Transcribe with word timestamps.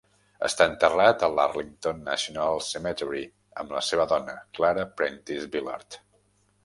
Està 0.47 0.65
enterrat 0.69 1.25
al 1.27 1.41
Arlington 1.43 1.99
National 2.07 2.63
Cemetery 2.69 3.21
amb 3.65 3.75
la 3.77 3.83
seva 3.89 4.09
dona, 4.15 4.39
Clara 4.61 4.87
Prentis 5.03 5.47
Billard. 5.57 6.01